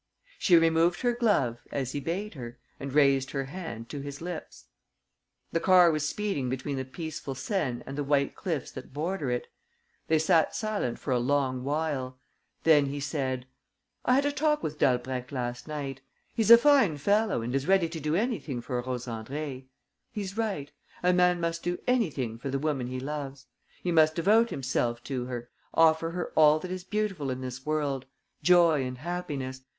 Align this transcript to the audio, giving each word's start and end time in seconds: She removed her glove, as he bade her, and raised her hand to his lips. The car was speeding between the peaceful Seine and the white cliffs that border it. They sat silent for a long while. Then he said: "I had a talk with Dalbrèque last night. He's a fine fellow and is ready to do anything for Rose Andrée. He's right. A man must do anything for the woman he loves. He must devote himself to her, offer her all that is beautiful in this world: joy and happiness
She 0.39 0.57
removed 0.57 1.01
her 1.01 1.13
glove, 1.13 1.59
as 1.71 1.91
he 1.91 1.99
bade 1.99 2.33
her, 2.33 2.57
and 2.79 2.91
raised 2.91 3.29
her 3.29 3.45
hand 3.45 3.87
to 3.89 3.99
his 3.99 4.19
lips. 4.19 4.65
The 5.51 5.59
car 5.59 5.91
was 5.91 6.09
speeding 6.09 6.49
between 6.49 6.75
the 6.77 6.85
peaceful 6.85 7.35
Seine 7.35 7.83
and 7.85 7.95
the 7.95 8.03
white 8.03 8.33
cliffs 8.35 8.71
that 8.71 8.93
border 8.93 9.29
it. 9.29 9.45
They 10.07 10.17
sat 10.17 10.55
silent 10.55 10.97
for 10.97 11.11
a 11.11 11.19
long 11.19 11.63
while. 11.63 12.17
Then 12.63 12.87
he 12.87 12.99
said: 12.99 13.45
"I 14.03 14.15
had 14.15 14.25
a 14.25 14.31
talk 14.31 14.63
with 14.63 14.79
Dalbrèque 14.79 15.31
last 15.31 15.67
night. 15.67 16.01
He's 16.33 16.49
a 16.49 16.57
fine 16.57 16.97
fellow 16.97 17.43
and 17.43 17.53
is 17.53 17.67
ready 17.67 17.87
to 17.89 17.99
do 17.99 18.15
anything 18.15 18.59
for 18.59 18.81
Rose 18.81 19.05
Andrée. 19.05 19.65
He's 20.11 20.35
right. 20.35 20.71
A 21.03 21.13
man 21.13 21.39
must 21.39 21.61
do 21.61 21.77
anything 21.85 22.39
for 22.39 22.49
the 22.49 22.57
woman 22.57 22.87
he 22.87 22.99
loves. 22.99 23.45
He 23.83 23.91
must 23.91 24.15
devote 24.15 24.49
himself 24.49 25.03
to 25.03 25.25
her, 25.25 25.51
offer 25.75 26.09
her 26.09 26.31
all 26.35 26.57
that 26.57 26.71
is 26.71 26.83
beautiful 26.83 27.29
in 27.29 27.41
this 27.41 27.67
world: 27.67 28.07
joy 28.41 28.83
and 28.83 28.97
happiness 28.97 29.61